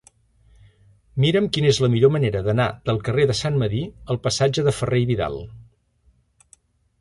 [1.25, 3.83] Mira'm quina és la millor manera d'anar del carrer de Sant Medir
[4.15, 5.39] al passatge de Ferrer i Vidal.